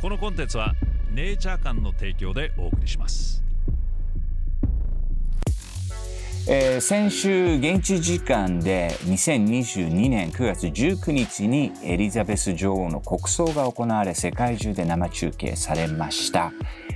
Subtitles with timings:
[0.00, 0.74] このコンテンツは
[1.10, 3.42] ネイチャー館の提供でお送りします
[6.50, 16.52] えー、先週現地時間で2022年9月19日にエリザベス女王の国葬が行われ世界中で生中継されました。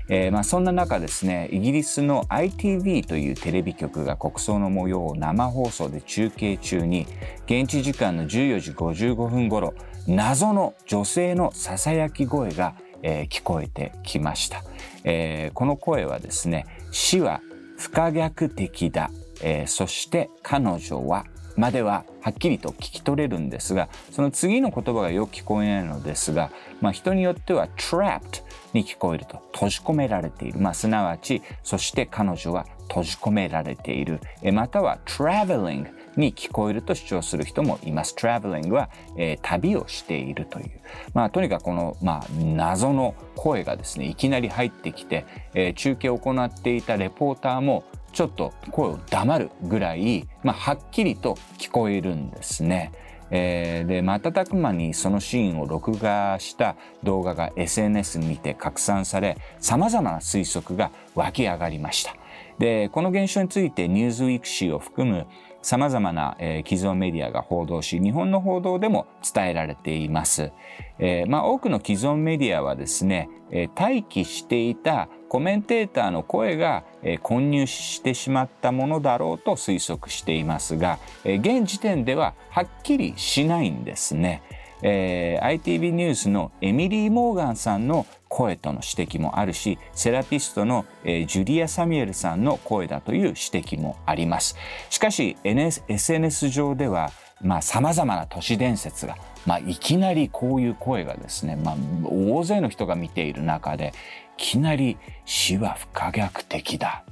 [0.09, 7.07] えーまあ、そんな中ですねイギリスの ITV というテレビ局が国葬の模様を生放送で中継中に
[7.45, 9.75] 現地時間の14時55分頃
[10.07, 14.63] 謎の女性のささやき声が、えー、聞こえてきました、
[15.05, 17.41] えー、この声はですね死は
[17.79, 19.11] 不可逆的だ。
[19.43, 21.27] えー、そして彼女は
[21.57, 34.21] までははっきりと聞き取れるんですがその次の言葉がよく聞こえないのですが、まあ、人によっては trapped に聞こえると閉じ込められている、まあ、すなわちそして彼女は閉じ込められている。
[34.43, 38.15] えまたは traveling に聞こえると主張する人もいます。
[38.19, 40.71] traveling は、えー、旅をしているという。
[41.15, 52.93] まあ、とにかくこの、まあ、謎の声がですね、いきなり入ってきて、えー、中継を行っていたレポーターもちょっと声を黙るぐらい、まあ、はっきりと聞こえるんですね。
[53.35, 62.15] えー、で瞬く間にそのシーンを録画した動画が SNS にて拡散されさまざまな推測が湧き上がりました。
[62.59, 65.27] でこの現象について「ニューズウィーク誌を含む
[65.63, 70.53] さまざまな、えー、既存メディアが報道し日本の報道でも伝えられています。
[70.99, 84.43] えーまあ、多くの既存メディアはですね、えー、待機していたコメンテーターの声が、え、混入してしまったものだろうと推測していますが、え、現時点でははっきりしないんですね。
[84.83, 94.57] えー、ITV ニュースのエミリー・モーガンさんの声との指摘もあるしセラピストの、えー、ジュリア・サミュエルさんの声だという指摘もあります。
[94.89, 97.13] しかし、NS、SNS 上では
[97.61, 103.93] さまざ、まな都市伝説が、まあ、いきなりこういう声がですね、まあ、大勢の人が見ている中で
[104.39, 104.97] いきなり
[105.27, 107.05] 死は不可逆的だ、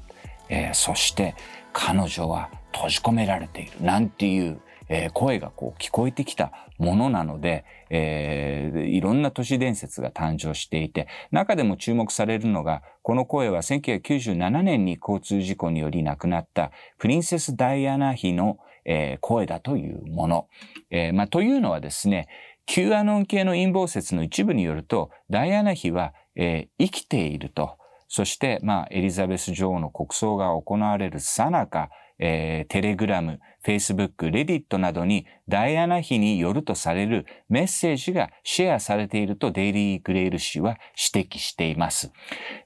[0.49, 1.35] えー、そして
[1.73, 20.49] 彼女は閉じ込められているなんていうえー、声がこう聞こえてきたものなので、えー、いろんな都市伝説が誕生していて、中でも注目されるのが、この声は1997年に交通事故により亡くなったプリンセス・ダイアナ妃の、えー、声だというもの。
[20.91, 22.27] えーまあ、というのはですね、
[22.67, 27.77] Q アノン系の陰謀説の一部によると、ダイアナ妃は、えー、生きていると。
[28.09, 40.77] そして、まあ、エリザベス女王の国葬が行われるさなか、えー、テレグラム、フェイスブック、レディットなどにダイアナ妃によるとされるメッセージがシェアされているとデイリー・グレール氏は
[41.13, 42.13] 指摘しています。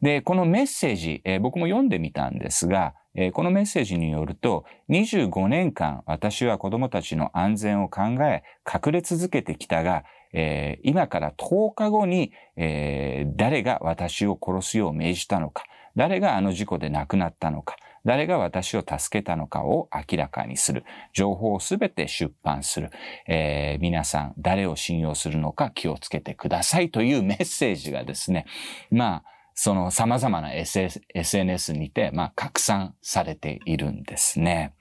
[0.03, 15.65] で、このメッセージ、えー、僕も読んでみたんですが、えー、このメッセージによると、25年間私は子供たちの安全を考え、隠れ続けてきたが、えー、今から10日後に、えー、誰が私を殺すよう命じたのか、
[15.97, 20.85] 誰があの事故で亡くなったのか、誰が私を助けたのかを明らかにする。
[21.13, 22.91] 情報をすべて出版する。
[23.27, 28.47] えー、皆さん、誰を信用するのか気をつけてくださいというメッセージがですね、
[28.91, 34.75] まあ、その様々な SNS にて、まあ、拡散されているんですね。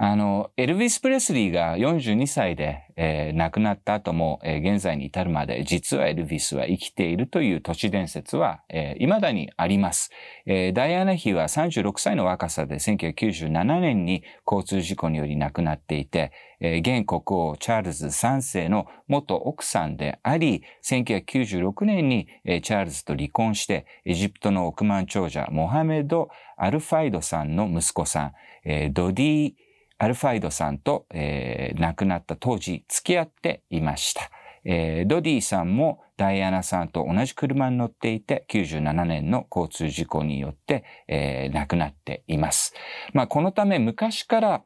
[0.00, 10.12] あの、エルヴィス・プレスリーが42歳で、えー、亡くなった後も、えー、現在に至るまで、実はエルヴィスは生きているという都市伝説は、えー、未だにあります。
[10.46, 16.30] えー、ダイアナ妃は36歳の若さで1997年に交通事故により亡くなっていて、
[16.60, 28.32] えー、現国王チャールズ3世の元奥さんであり、1996年に、えー、チャールズと離婚して、エジプトの億万長者、モハメド・アルファイドさんの息子さん、
[28.64, 29.52] えー、ドディ
[29.98, 34.30] アルファイドさんと、えー、亡くなった当時付き合っていました。
[34.64, 42.74] えー、ドディさんもダイアナさんと同じ車に乗っていて97年の交通事故によって、えー、亡くなっています。
[43.12, 44.64] まあ、このため昔から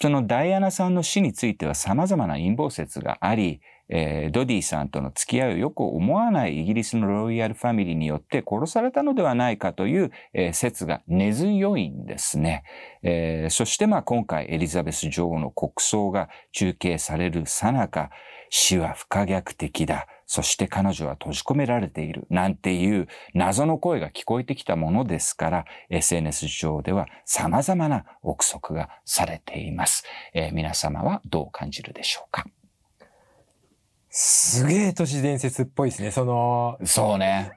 [0.00, 3.60] そのダイアナさんの死については様々な陰謀説があり、
[3.94, 12.64] えー、ドディさんとの付き合いをよく思わないイギリスのロイヤルファミリーによって殺されたのではないかという、えー、説が根強いんですね。
[13.02, 18.10] えー、そしてまあ今回エリザベス女王の国葬が中継されるさなか、
[18.48, 20.06] 死は不可逆的だ。
[20.26, 22.26] そして彼女は閉じ込められている。
[22.30, 30.04] なんていう謎の声が聞こえてきたものですから、SNS 上では様々な憶測がされています。
[30.32, 32.46] えー、皆様はどう感じるでしょうか？
[34.14, 36.78] すげえ都市伝説っぽいですね、その。
[36.84, 37.52] そうね。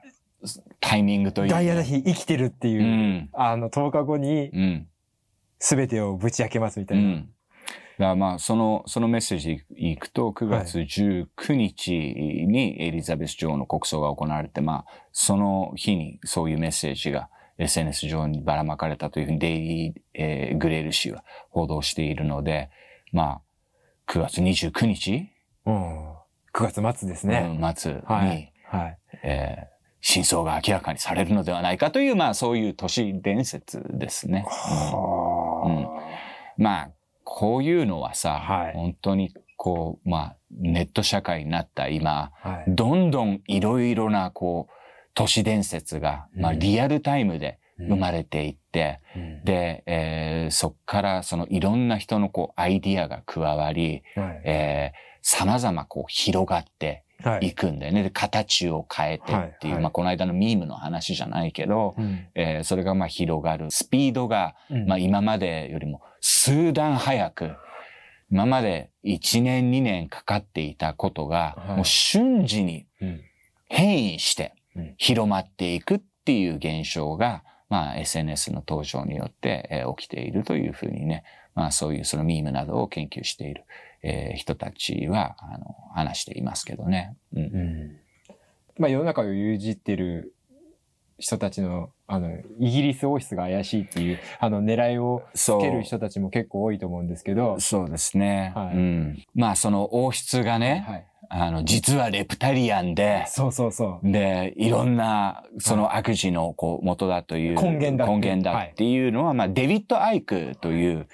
[0.80, 4.86] タイミングという、ダイヤの日生きてるっていう、うん、あの、10日後に、
[5.58, 7.04] すべてをぶち開けますみたいな。
[7.04, 7.30] うん
[7.98, 22.70] だまあ、その、そのメッセージいくと、9月19日にエリザベス女王の国葬が行われて、まあ、その日にそういうメッセージが SNS 上にばらまかれたというふうにデイリー、えーグレール氏は報道しているので、
[23.12, 23.40] ま
[24.06, 25.30] あ、9月29日、
[25.64, 26.16] うん。
[26.56, 27.58] 9月末ですね。
[27.60, 28.52] うん末に、はい。
[28.64, 28.98] はい。
[29.22, 34.46] えー真相が明らかにされるのではないかという、まあ、そういう都市伝説ですね。
[35.64, 35.88] うん
[36.58, 36.90] まあ、
[37.24, 42.64] こういうのはさ、はい本当にこう、まあ、ネット社会になった今、はい。
[42.68, 44.72] どんどんいろいろな、こう、
[45.14, 54.42] 都市伝説が、まあ、うんリアルタイムでうん生まれていって、うんで、えーそっからそのいろんな人のこう、アイディアが加わり、はい。
[54.44, 57.48] えー様々こう、広がってはい。
[57.48, 58.04] いくんだよね。
[58.04, 62.28] で、形を変えてっていう、まあ、この間のミームの話じゃないけど、うん。
[62.36, 63.70] えーそれがまあ広がる。
[63.70, 64.86] スピードが、うん。
[64.86, 67.56] まあ今までよりも数段早く、
[68.30, 71.76] 今まで1年2年かかっていたことが、はい。
[71.76, 73.20] もう瞬時にうん。
[73.68, 74.94] 変異してうん。
[74.96, 81.24] 広まっていくっていう現象が、まあ SNS の登場によって、えー起きているというふうにね、
[81.54, 83.64] まあそういうそのミームなどを研究している、
[84.02, 87.16] えー人たちは、あの、話していますけどね。
[87.34, 87.96] うんうん
[88.78, 90.34] まあ世の中を牛耳ってる
[91.18, 98.52] 人たちの、あの、イギリス王室が怪しいっていう、あの、狙いをつける人たちも結構多いと思うんですけど、そうですね。
[98.54, 99.24] はいうん。
[99.34, 101.06] まあその王室がね、はい。
[101.28, 104.10] あの、実はレプタリアンで、そうそうそう。
[104.10, 107.60] で、いろんな、その悪事の、こう、元だという。
[107.60, 111.08] 根源だ根源だっていうのは、まあ、デビッド・アイクという、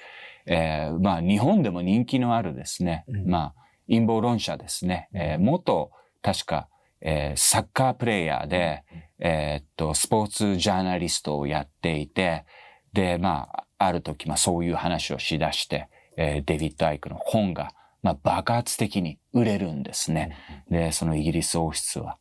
[0.45, 3.29] えーまあ、日本でも人気のあるですね、うん。
[3.29, 5.09] まあ、陰謀論者ですね。
[5.13, 6.67] えー元、確か、
[7.01, 8.83] えーサッカープレイヤーで、
[9.19, 12.45] えーっと、スポーツジャーナリストをやっていて、
[12.93, 17.71] で、まあ、ある時、まあ、そういう話をしだして、えーデビッド・アイクの本が、
[18.03, 20.37] まあ、爆発的に売れるんですね。
[20.69, 22.17] で、そのイギリス王室は、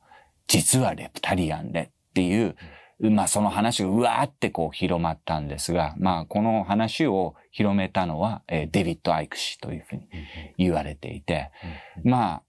[0.47, 2.57] 実はレプタリアンでっていう、
[3.01, 10.09] まあその話がうわーってこう広まったんですが、まあこの話を広めたのは、えーデビッド・アイク氏というふうに
[10.57, 11.51] 言われていて、
[12.05, 12.43] ま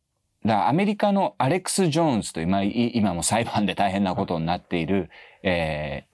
[0.46, 5.10] あ、だアメリカのアレックス・ジョーンズという、まあい今も裁判で大変なことになっている、
[5.42, 6.14] えー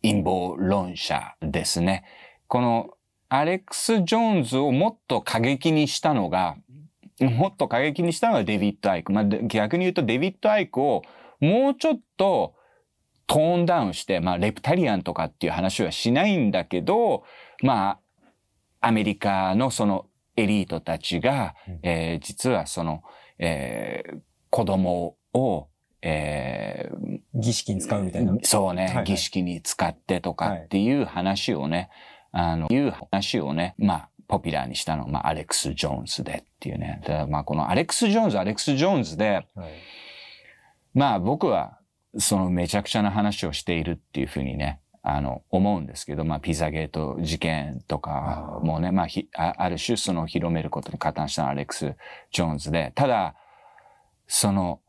[0.00, 2.04] 陰謀論者ですね。
[2.46, 2.90] この
[3.28, 6.56] アレックス・ジョーンズをもっと過激にしたのが、
[7.20, 9.12] もっと過激にしたのがデビッド・アイク。
[9.12, 11.02] まあ、で逆に言うとデビッド・アイクを
[11.40, 12.54] もうちょっと
[13.26, 17.24] トーンダウンして、まあ、レプタリアンとかっていう話はしないんだけど、
[17.62, 17.98] ま
[18.80, 23.02] あ、アメリカのそのエリートたちが、うんえー実はその、
[23.38, 24.18] えー
[24.50, 25.68] 子供を、
[26.00, 28.34] えー儀式に使うみたいな。
[28.42, 31.90] そうね、はいはい儀式に使ってとかっていう話をね、
[32.32, 37.02] あの、いう話をね、まあ、ポピュラーにしたのは、まあ、アレックス・ジョーンズでっていうね。
[37.06, 39.72] でまあ、このアレックス・ジョーンズ、アレックス・ジョーンズで、はい。
[40.94, 41.78] まあ、僕は、
[42.16, 51.94] そのめちゃくちゃな話をしているっていうふうにね、あの、思うんですけど、まあ、ピザゲート事件とかもね、まあ、ひあある種その広めることに加担したのはアレックス・
[52.32, 53.34] ジョーンズで、ただ、
[54.26, 54.80] その、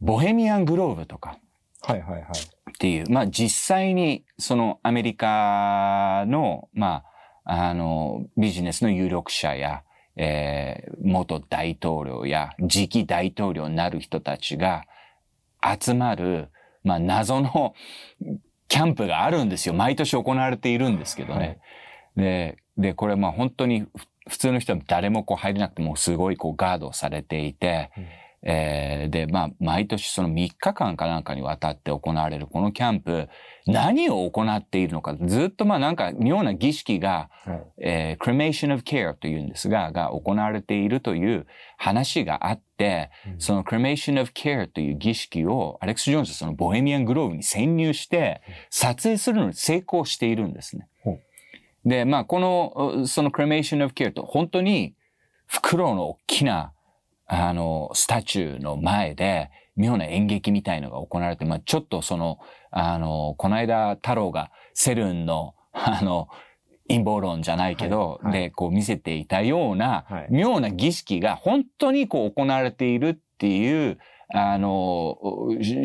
[0.00, 1.38] ボヘミアン・グローブとか、
[1.82, 2.22] はいはいはい。
[2.22, 7.04] っていう、まあ実際にそのアメリカの、ま
[7.44, 9.82] あ、あの、ビジネスの有力者や、
[10.16, 14.84] えー元大統領や次期大統領になる人たちが
[15.80, 16.50] 集まる、
[16.84, 17.74] まあ謎の
[18.68, 19.74] キャンプがあるんですよ。
[19.74, 21.60] 毎年行われているんですけどね。
[22.16, 23.88] で、で、これまあ本当にふ
[24.28, 28.06] 普通の人は誰もこう入れなくてもすごいこうガードされていて、うん
[28.44, 33.28] えーで、まあ、毎年その3日間かなんかにわたって行われるこのキャンプ、
[33.66, 37.62] 何を行っているのか、ずっとまあなんか妙な儀式が、はい。
[37.78, 41.46] えー cremation of care というんですが、が行われているという
[41.76, 43.40] 話があって、うん。
[43.40, 50.88] その cremation of care という儀式をアレックス・ジョーンズはそのボヘミアン・グローブに潜入して撮影するのに成功しているんですね。
[51.84, 54.94] で、まあこの、その cremation of care と本当に
[55.46, 56.72] フクロウの大きな
[57.34, 62.38] あの、スタチューの前で、妙な演劇みたいのが行われて、まあ、ちょっとその、
[62.70, 66.28] あの、この間太郎がセルンの、あの、
[66.88, 68.40] 陰謀論じゃないけど、はいはい。
[68.42, 70.26] で、こう見せていたような、はい。
[70.28, 73.98] 妙な儀式が本当にこう行われているっていう、
[74.34, 75.16] あの、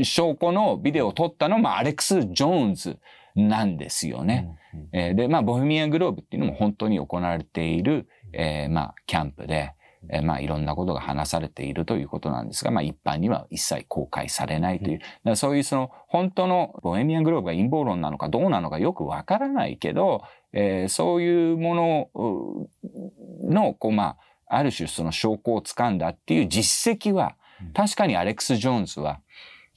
[0.04, 3.00] 証拠のビデオを撮ったのは、まあ、アレックス・ジョーンズ
[3.36, 4.50] なんですよね。
[4.74, 4.90] うんうん。
[4.92, 9.76] えーで、まあ、ボヘミアングローブっていうのも本当に行われている、えーまあ、キャンプで、
[10.10, 20.24] えーまあいろんなことが話されているということなんですが、まあ一般には一切公開されないという、そういうその本当のボヘミアングローブが陰謀論なのかどうなのかよくわからないけど、
[20.54, 29.20] えーそういうものうの、こうまあ、ある種その証拠をつかんだっていう実績はうん、確かにアレックス・ジョーンズは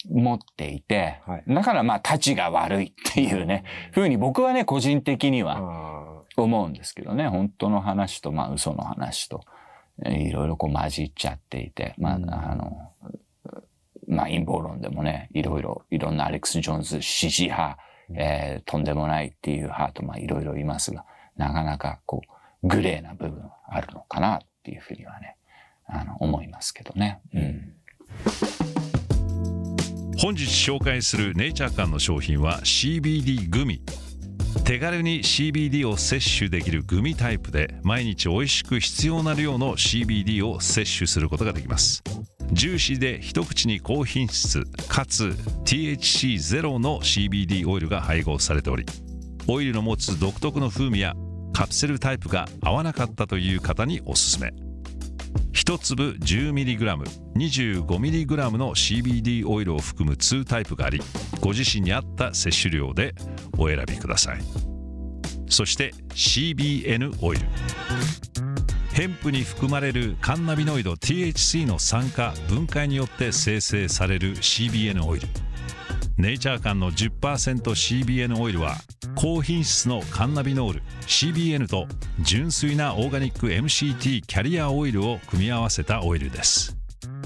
[0.09, 1.45] 持っていて、はい。
[1.49, 9.60] だからまあ、立ちが悪いっていうね、ふうに僕はね、個人的にはあ思うんですけどね、本当の話と、まあ、嘘の話と、えー
[10.07, 12.93] いろいろこう混じっちゃっていて、まあ、うんあの、
[14.09, 17.79] まあ、陰謀論でもね、いろいろ、いろんなアレックス・ジョーンズ支持派、
[18.15, 21.05] えーとんでもないっていう派と、まあ、いろいろいますが、
[21.37, 22.23] なかなかこ
[22.63, 25.37] う、グレーな部分はあるのかなっていうふうにはね、
[25.87, 27.21] あの、思いますけどね。
[27.35, 27.75] うん。
[30.19, 33.83] 本日紹介するネイチャー館の商品は CBD グミ
[34.65, 42.03] 手軽に CBD を摂取できるグミタイプで毎日美味しく必要な量の CBD を摂取することができます。
[42.53, 48.85] ジューシーで一口に高品質かつ THC ゼロの CBD オイルが配合されており
[49.47, 51.15] オイルの持つ独特の風味や
[51.53, 54.53] カプセルタイプが合わなかったという方におすすめ。
[55.53, 57.05] 1粒 10mg、
[57.37, 61.01] 25mg の CBD オイルを含む2タイプがあり、
[61.41, 63.15] ご自身に合った摂取量で
[63.59, 64.41] お選びください。
[65.49, 67.47] そして CBN オイル。
[68.93, 75.29] ヘンプに含まれるカンナビノイド THC の酸化・分解によって生成される CBN オイル。
[76.21, 78.77] ネイチャー館の 10%CBN オイルは
[79.15, 81.87] 高品質のカンナビノール CBN と
[82.21, 86.77] 純粋なオーガニック MCT キャリアオイルを組み合わせたオイルです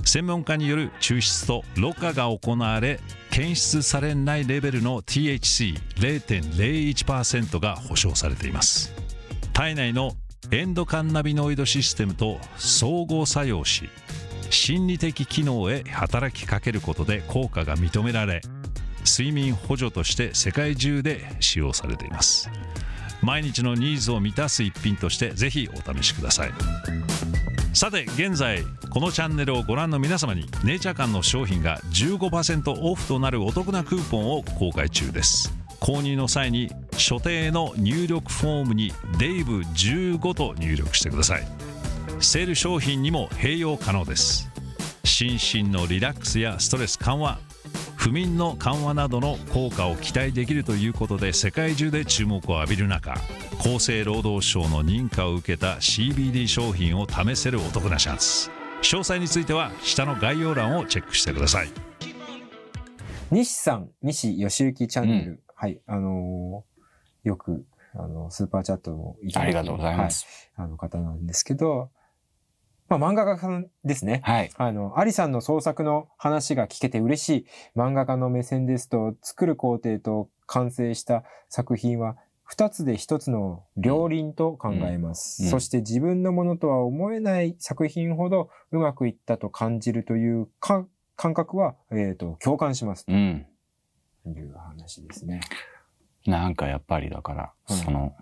[0.05, 3.01] 専門家による抽出とろ過が行われ
[3.35, 8.95] 検出されないレベルの THC0.01% が保証されています。
[9.53, 10.13] 体内の
[10.53, 13.91] エンドカンナビノイドシステムと相互作用し
[14.51, 18.41] 心理的機能へ働きかけることで効果が認められ
[19.05, 22.49] 睡眠補助として世界中で使用されています。
[23.21, 26.53] 毎日のニーズを満たす一品としてぜひお試しください。
[27.75, 35.53] さて現在このチャンネルをご覧の皆様にネイチャー館の商品が15%オフとなるお得なクーポンを公開中です。
[35.81, 41.47] 購入の際に所定の入力フォームにデイブ15と入力してください。
[42.21, 44.49] セール商品にも併用可能です。
[45.03, 47.39] 心身のリラックスやストレス緩和
[47.97, 53.17] 不眠の緩和などの効果を期待できるということで世界中で注目を浴びる中
[53.65, 58.51] 厚生労働省の認可を受けた CBD 商品を試せるお得なチャンス
[58.83, 61.69] 詳細については下の概要欄をチェックしてください
[63.31, 65.43] 西さん、西義行チャンネル。
[65.55, 65.81] はい。
[65.87, 70.27] あのーよく、あの、スーパーチャットをいただくありがとうございます。
[70.57, 71.89] はいあの方なんですけど、
[72.89, 74.21] まあ、漫画家さんですね。
[74.25, 74.51] はい。
[74.57, 77.47] あの、アリさんの創作の話が聞けて嬉しい。
[77.75, 85.43] 漫画家の目線ですと、作る工程と完成した作品は、二つで一つの両輪と考えます。
[85.43, 90.87] うんうんそして自分のものとは思えない作品ほどうまくいったと感じるというか
[91.17, 93.05] 感覚は、えっ、と、共感します。
[93.09, 93.47] うん。
[94.25, 95.41] という話ですね。
[96.27, 98.15] なんかやっぱりだから、うんその、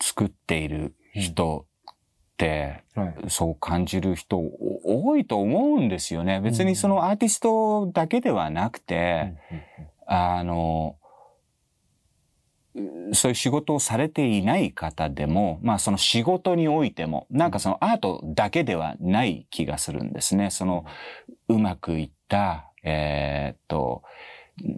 [0.00, 1.94] 作っている人っ
[2.36, 3.14] て、はい。
[3.28, 6.40] そう感じる人お多いと思うんですよね。
[6.40, 9.34] 別にそのアーティストだけではなくて、
[10.06, 11.03] あの、う
[13.12, 20.50] そういう仕事をされていない方でも、まあその仕事においても、なんかそのアートだけではない気がするんですね。
[20.50, 20.84] その、
[21.48, 24.02] うまくいった、えーっと、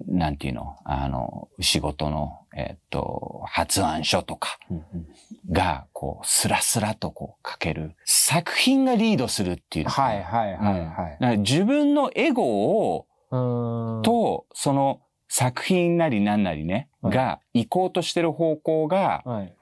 [0.09, 5.07] なんていうの、あの、仕事の、えーっと、発案書とかうんうん
[5.50, 7.95] が、こう、スラスラとこう書ける。
[8.05, 10.87] 作品がリードするっていうはいはいはいはい。
[10.87, 19.52] だから自分のエゴを、と、その作品なりなんなりね、はいが行こうとしてる方向がはい。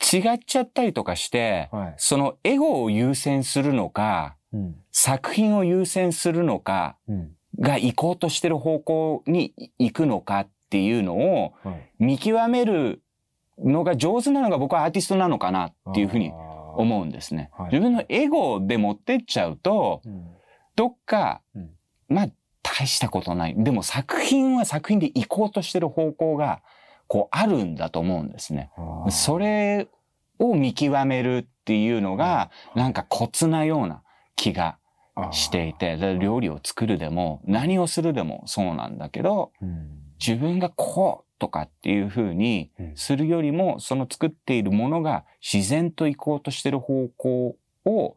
[0.00, 1.94] 違っちゃったりとかして、はい。
[1.96, 4.76] そのエゴを優先するのか、うん。
[4.92, 7.32] 作品を優先するのか、うん。
[7.58, 11.90] が行こうとしてる方向に行くのかっていうのをはい。
[11.98, 13.02] 見極める
[13.58, 16.30] のが上手なのが僕はアーティストなのかなっていうふうに
[16.76, 17.50] 思うんですね。
[17.52, 20.28] はい自分のエゴで持ってっちゃうと、うん。
[20.76, 21.70] どっか、うん
[22.08, 22.28] まあ、
[22.78, 23.54] 大したことない。
[23.56, 26.60] でも作品は作品で行こうとしてる方向が、
[27.08, 28.70] こう、あるんだと思うんですね。
[29.10, 29.88] それ
[30.38, 34.02] を見極めるっていうのが、なんかコツなような
[34.36, 34.78] 気が
[35.32, 39.88] していて、料理を作るでも、何をするでもそうなんだけど、うん。
[40.20, 42.96] 自分がこうとかっていう風にうん。
[42.96, 47.56] するよりも、その作っているものが自然と行こうとしてる方向
[47.86, 48.16] を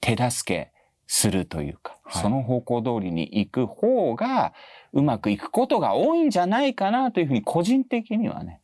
[0.00, 0.77] 手助け
[1.08, 4.54] するというか、はいその方向通りに行く方が
[4.92, 8.60] うまくいくことが多いんじゃないかなというふうに個人的にはね、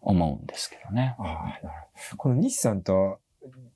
[0.00, 1.16] 思うんですけどね。
[2.16, 3.18] この西さんと、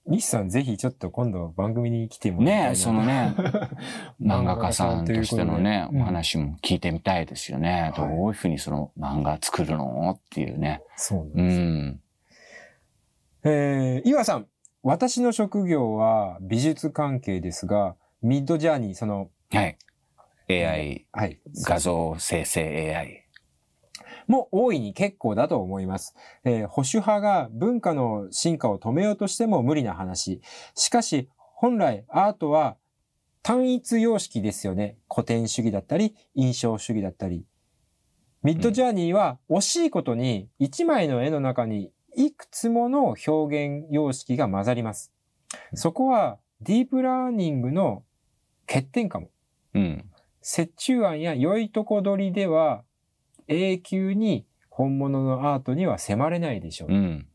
[0.07, 2.65] 西さんぜひちょっと今度番組に来てもらいた。
[2.67, 3.35] ねえ、そのね、
[4.23, 7.83] 漫画家さんとしてのね、うんお話も聞いてみたいですよね。
[7.83, 10.83] はいどういうふうにその漫画作るのっていうね。
[10.97, 11.61] そうなんうです。
[11.61, 12.01] ん。
[13.45, 14.47] えー、岩さん、
[14.83, 19.79] 私の職業は美術関係ですが、ミッドジャーニー、その、はい。
[20.51, 21.41] AI、はい。
[21.65, 23.25] 画像生成 AI。
[24.27, 26.15] も大いに結構だと思います。
[26.45, 30.41] えー保守派が文化の進化を止めようとしても無理な話。
[30.75, 32.77] しかし、本来アートは
[33.43, 34.99] 単一様式ですよね。
[35.13, 37.45] 古典主義だったり、印象主義だったり。
[38.43, 43.33] ミッドジャーニーは惜しいことに一枚の絵の中にいくつもの表
[43.67, 45.13] 現様式が混ざります。
[45.75, 48.03] そこはディープラーニングの
[48.69, 49.31] 欠点かも。
[49.75, 50.05] うん。
[50.59, 52.85] 折衷案や良いとこ取りでは
[53.49, 56.91] 永久に本物のアートには迫れないでしょう。
[56.91, 57.27] っうん。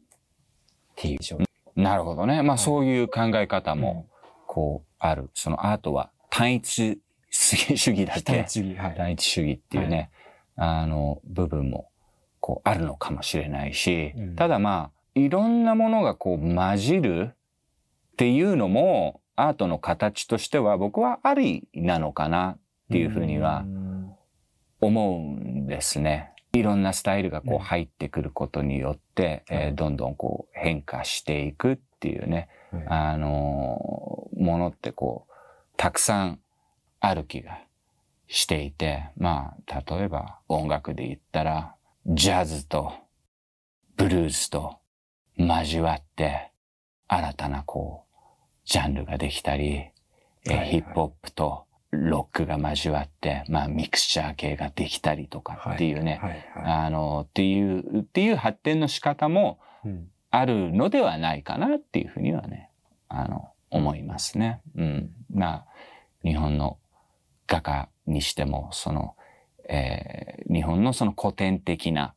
[0.95, 1.81] ていうでしょう。
[1.81, 2.41] なるほどね。
[2.43, 4.07] まあいそういう考え方も、
[4.47, 5.29] こう、ある。
[5.33, 8.77] そのアートは単一主義だっ単け一主義。
[8.77, 8.95] はい。
[8.95, 10.11] 単一主義っていうね、
[10.55, 11.89] あの、部分も、
[12.39, 22.57] こう、あるのかもしれないし、うんただまあ、いろんなものがこう、混じるっていうのも、アートの形としては僕はありなのかなっ
[22.91, 24.15] ていうふうにはん
[24.81, 26.31] 思うんですね。
[26.53, 29.57] いろんなスタイルがこう入ってくることによって、はい。
[29.65, 32.85] えーどんどんこう変化していくっていうね、はい。
[32.87, 35.33] あのーものってこう、
[35.77, 36.39] たくさん
[36.99, 37.59] ある気が
[38.27, 41.75] していて、まあ、例えば音楽で言ったら、
[42.05, 42.93] ジャズと
[43.95, 44.77] ブルースと
[45.37, 46.51] 交わって、
[47.07, 48.02] 新たなこう、
[48.65, 49.89] ジャンルができたり、
[50.45, 50.69] えーはいはい。
[50.69, 56.83] ヒップホップとロックが交わって、まあミクスチャー系ができたりとかっていうね、はいはい。
[56.85, 60.09] あの、っていう、っていう発展の仕方もうん。
[60.35, 62.71] あるのではないかなっていうふうにはね、
[63.07, 64.61] あの、思いますね。
[64.75, 65.11] うん。
[65.31, 65.65] まあ、
[66.23, 66.79] 日本の
[67.45, 69.15] 画家にしても、その、
[69.69, 72.13] えー日本のその古典的な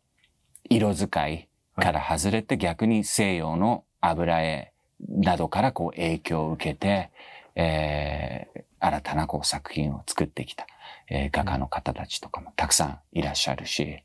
[0.69, 4.73] 色使いから外れて逆に西洋の油絵
[5.09, 7.11] などからこう影響を受けて、
[7.55, 10.67] えー新たなこう作品を作ってきた、
[11.09, 14.03] えー画家の方たちとかもたくさんいらっしゃるし、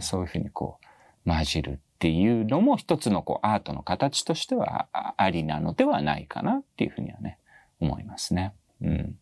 [0.00, 0.78] そういうふうにこ
[1.26, 7.38] う混じるっていうのも一つのこうアートの形としてはあありなのではないかなっていうふうにはね
[7.80, 8.52] 思いますね。
[8.82, 9.16] うん、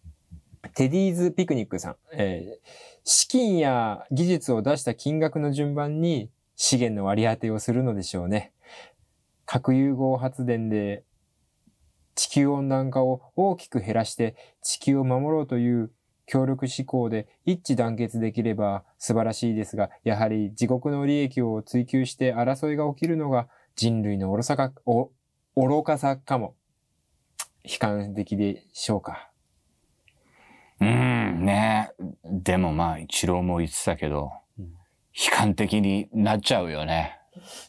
[0.74, 8.51] テディーズピクニックさん、えー資金や技術を出した金額の順番に資源の割り当てをするのでしょうね。
[9.52, 11.04] 核融合発電で
[12.14, 15.90] 地球温暖化を大きく減らして地球を守ろうという
[16.24, 25.10] 協力志向で一致団結できれば素晴らしいですが、やはり自国の利益を追求して争いが起きるのが人類の愚さか、お、
[25.54, 26.54] 愚かさかも。
[27.62, 29.30] 悲観的でしょうか。
[30.80, 31.90] うん、ね
[32.24, 34.72] でもまあ一郎も言ってたけど、うん
[35.14, 37.21] 悲観的になっちゃうよね。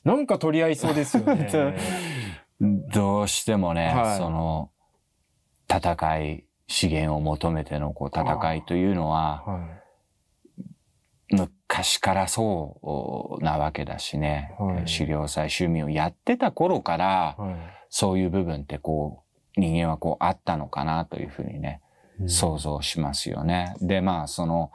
[0.04, 1.76] なんか取り合いそうですよね。
[2.94, 4.18] どうしてもね、はい。
[4.18, 4.72] その
[5.70, 9.68] 戦い資源を求めてのこう戦いというのはは
[11.32, 14.92] 昔からそうなわけだしね、はい。
[14.92, 17.38] 狩猟採集民をやってた頃から
[17.90, 19.24] そういう部分ってこ
[19.58, 21.82] う人間はこうあったのかなというふうにね、
[22.28, 23.76] 想像しますよね。
[23.82, 24.72] でまあその、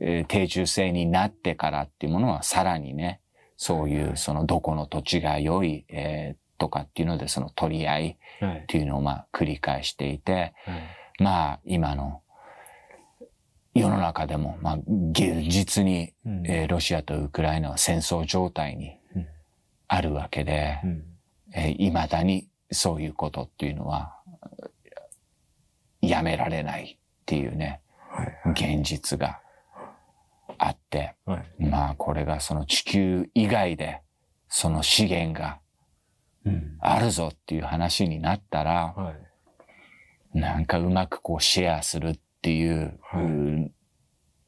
[0.00, 3.20] えー定住制になってからっていうものはさらにね
[3.58, 8.58] そういうそのどこの土地が良い、えーとかっていうのでその取り合いはい。
[8.58, 8.66] っ。
[8.66, 11.22] ていうのをまあ繰り返していて、はい。
[11.22, 12.22] まあ今の
[13.74, 14.78] 世の中でもまあ
[15.12, 16.46] 現実に、うん。
[16.46, 19.26] えーロシアとウクライナは戦争状態にうん。
[19.86, 21.04] あるわけで、うん。
[21.54, 24.16] えー未だにそういうことっていうのは
[26.00, 29.40] やめられないっていうね、はい現実が
[30.58, 31.66] あって、はい。
[31.66, 34.02] まあこれがその地球以外で
[34.48, 35.60] その資源が
[36.44, 39.12] うんあるぞっていう話になったら、は
[40.34, 40.38] い。
[40.38, 43.00] なんかうまくこうシェアするっていう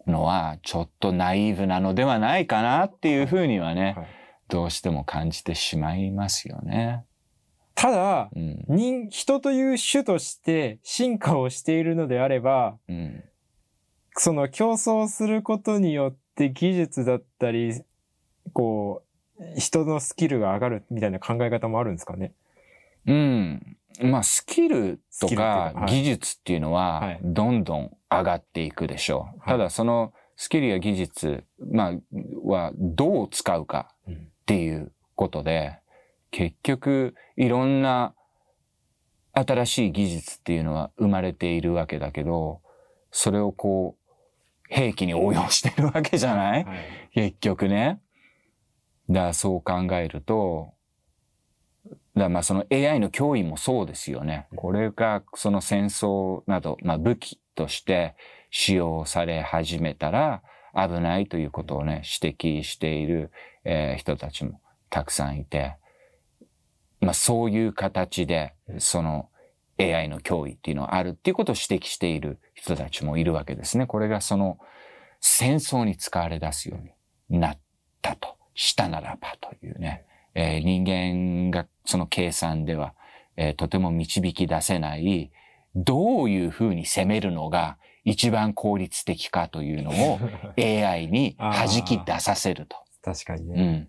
[0.07, 4.20] のはちょっとナイーブなのではないかなっていうふうにはね、はい
[4.51, 7.07] どうしても感じてしまいますよね。
[7.75, 8.64] ただ、うん。
[8.68, 13.25] 人、人という種として進化をしているのであれば、うん。
[14.22, 17.72] その競争することによって技術だったり、
[18.52, 19.02] こ
[19.38, 22.35] う、人のスキルが上がるみたいな考え方もあるんですかね？
[23.06, 23.76] うん。
[24.02, 29.38] まあ、スキルとか技術っていうのは、はいどんどん上がっていくでしょう。
[29.38, 31.94] いただ、そのスキルや技術、まあ、
[32.44, 35.78] はどう使うかうんっていうことで、
[36.30, 38.14] 結局、いろんな
[39.33, 42.61] 新しい技術っていうのは生まれているわけだけど、
[43.11, 43.99] それをこう、
[44.70, 46.64] 兵器に応用してるわけじゃない？
[46.64, 47.11] はい。
[47.12, 48.00] 結局ね。
[49.11, 50.72] だそう考えると、
[52.16, 54.46] だまあその AI の脅威もそうですよね。
[54.54, 58.14] これがその戦争など、まあ武器として
[58.50, 60.42] 使用され始めたら
[60.74, 63.33] 危ないということをね、指摘している、
[63.64, 65.76] えー人たちもたくさんいて、
[67.00, 69.28] まあそういう形でその
[69.80, 73.86] AI の脅威っていうのはあるっていうことを指摘している人たちもいるわけですね。
[73.86, 74.58] これがその
[75.20, 77.58] 戦争に使われ出すようになっ
[78.02, 82.94] たとしたならばというね、えー人間がその計算では、
[83.36, 85.30] えーとても導き出せない、
[85.74, 90.18] どういうふうに攻めるのが一番効率的かというのを
[90.58, 92.76] AI に弾き出させると。
[93.02, 93.62] 確かにね。
[93.62, 93.88] うん、はい。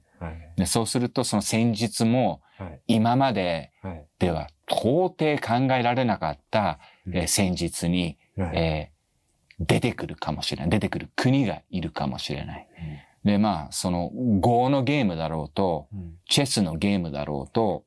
[0.58, 2.80] でそうするとその戦術もはい。
[2.88, 4.06] 今まではい。
[4.20, 9.02] では到底考えられなかった、うんえー戦術に、はいえー
[9.64, 10.70] 出てくるかもしれない。
[10.72, 12.68] 出てくる国がいるかもしれない。
[13.24, 17.84] で、まあ、その、Go のゲームだろうと、うんチェスのゲームだろうと、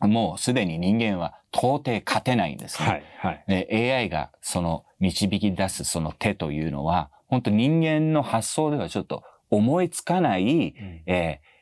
[0.00, 2.88] もうすでに人間は到底勝てないんですね。
[2.88, 3.02] はい。
[3.18, 3.44] はい。
[3.48, 10.74] で AI がその導き出すその手というのは、本当人間の発想ではちょっと思いつかない、
[11.06, 11.56] えー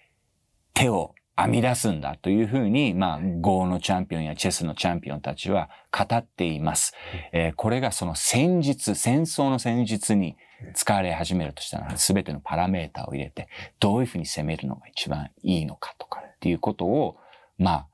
[0.76, 6.94] 手を編み出すんだというふうに、まあ、Go のチャンピオンやチェスのチャンピオンたちは語っています。
[7.32, 10.36] えーこれがその戦術、戦争の戦術に
[10.74, 13.48] 使われ始めるとしたら、すべてのパラメータを入れて、
[13.80, 17.16] どういうふうに攻めるのが一番いいのかとかっていうことを、
[17.58, 17.86] まあ、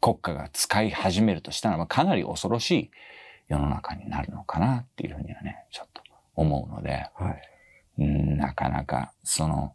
[0.00, 2.90] 国家が使い始めるとしたら、まあ、かなり恐ろしい
[3.48, 6.02] 世の中になるのかなっていうふうにはね、ちょっと
[6.34, 7.51] 思うので、はい。
[7.98, 9.74] うんなかなか、その、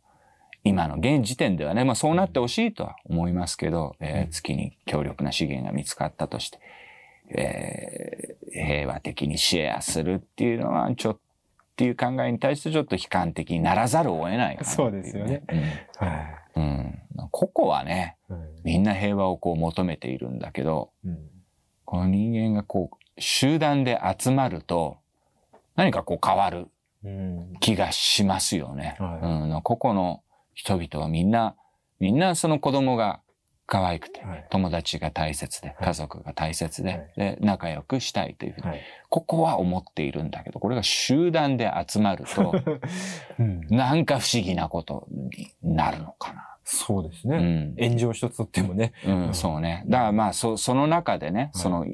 [0.63, 6.59] 今の現時点ではね、まあそうなってほしいとは思いますけど、えーうん月に強力な資源が見つかったとして、
[7.29, 11.21] えー平和的にシェアするっていうのは、ちょっと、っ
[11.77, 15.43] ていう考えに対してちょっと悲観的にならざるを得ないかなっていそうですよね。
[15.97, 16.63] はうん。
[16.63, 17.29] うん。
[17.29, 18.33] 個々はね、い。
[18.33, 21.17] はいみんな平和をこう求めているんだけど、うん
[21.85, 24.97] この人間がこう、集団で集まると、
[25.75, 26.67] 何かこう変わるうん
[27.59, 28.95] 気がしますよね。
[28.99, 31.55] はいうん、個々の人々はみんな、
[31.99, 33.21] みんなその子供が
[33.67, 38.81] 可愛くて、はい友達が大切で、い家族が大切で、はいで、仲良くしたいというふうに、はい。
[39.09, 42.53] ここは思っているんだけど、これが集団で集まると、
[43.39, 46.41] うんなんか不思議なことになるのかな。
[46.41, 47.37] うそうですね。
[47.37, 47.75] ん。
[47.77, 48.93] 炎上一つとってもね。
[49.05, 49.83] うん、そうね。
[49.87, 51.85] だからまあ、そ、その中でね、はいその、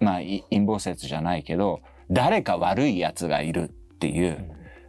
[0.00, 4.44] まあ、い陰謀説じゃないけど、誰か悪い奴がいるっていう、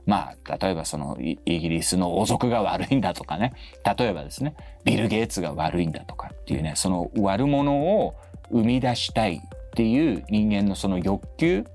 [0.07, 3.53] まあ、例えばそのイイギリスの王族が悪いんだとかね。
[3.97, 8.15] 例えばですね、ビル・ゲイツが悪いんだとかっていうね、その悪者を
[8.51, 9.39] 生み出したいっ
[9.75, 11.65] ていう人間のその欲求っ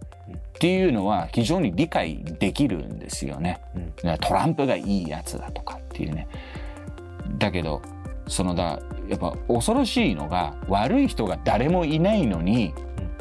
[0.55, 3.61] ていうのは非常に理解できるんですよね。
[4.21, 6.27] トランプがいいやつだとかっていうね。
[7.39, 7.81] だけど、
[8.27, 12.75] そのだ、やっぱ恐ろしいのが悪い人が誰もいないのに、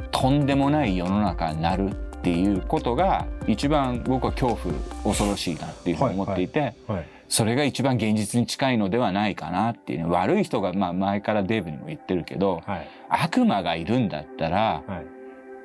[0.09, 4.73] とんでもない世の中になるっていうことが一番僕は恐怖
[5.05, 7.07] 恐ろしいなっていうふうに思っていて、はい。
[7.29, 12.89] それが一番現実に近いのではないかなっていうね悪い人がまあ前からデーブにも言ってるけどはい。
[13.09, 15.01] 悪魔がいるんだったらは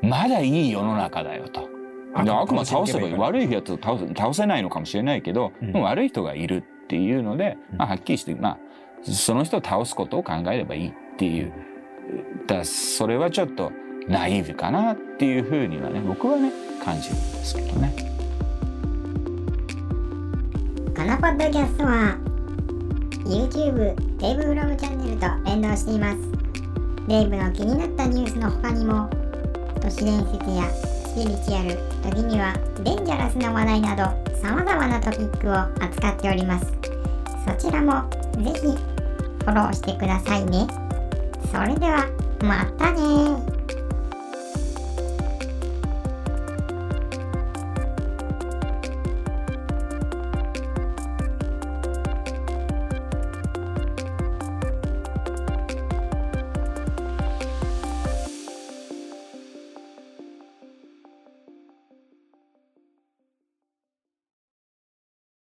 [0.02, 0.06] い。
[0.06, 1.68] まだいい世の中だよと。
[2.24, 8.58] で悪魔倒せばいい悪いやつを倒せ倒せないのかもしれないけど、悪い人がいるっていうので、うんまあ、はっきりして、まあ、
[9.02, 11.52] その人を倒すことを考えればいいっていう
[12.46, 13.72] だそれはちょっと
[14.08, 17.94] ナイーブかなっていうふうにはね僕はね感じるんですけどね。
[20.94, 22.16] このポッドキャストは
[23.24, 26.18] YouTube デイブフロムチャンネルと連動しています。
[27.08, 29.08] デイブの気になったニュースの他にも
[29.80, 31.78] 都市伝説やスピリチュアル
[32.10, 34.04] 時にはデンジャラスな話題など
[34.40, 36.72] 様々なトピックを扱っております。
[37.46, 38.08] そちらも
[38.42, 40.66] ぜひフォローしてくださいね。
[41.50, 42.06] それでは
[42.42, 43.51] またね